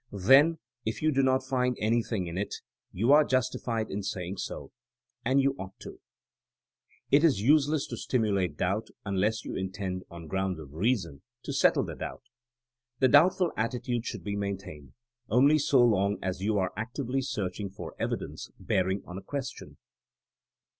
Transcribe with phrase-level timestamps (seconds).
[0.11, 2.55] Then, if you do not find anything in it
[2.91, 4.71] you are justified in saying so—
[5.27, 5.99] ^and you ought to.
[7.11, 11.83] ^o is useless to stimulate doubt unless you intend, on grounds of reason, to settle
[11.83, 12.23] the doubt.
[12.97, 14.93] The doubtful attitude should he maintained
[15.29, 19.77] only so long as you are actively searchvng for evidence hearing on a question.